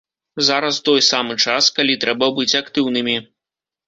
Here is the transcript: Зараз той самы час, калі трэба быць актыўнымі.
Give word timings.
Зараз 0.45 0.77
той 0.87 1.03
самы 1.07 1.35
час, 1.45 1.67
калі 1.75 1.97
трэба 2.05 2.31
быць 2.39 2.57
актыўнымі. 2.61 3.15